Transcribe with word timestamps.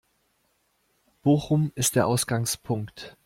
Bochum 1.21 1.71
ist 1.75 1.95
der 1.95 2.07
Ausgangspunkt. 2.07 3.15